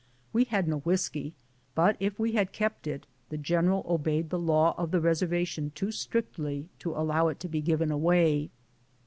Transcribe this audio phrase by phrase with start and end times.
[0.33, 1.35] We had no whiskey,
[1.75, 5.91] but if we had kept it, the general obeyed the law of the reservation too
[5.91, 8.49] strictly to allow it to be given away.